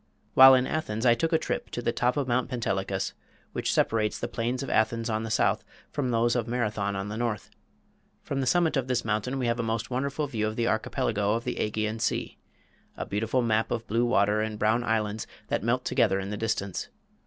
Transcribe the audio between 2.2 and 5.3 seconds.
Mount Pentelicus, which separates the plains of Athens on the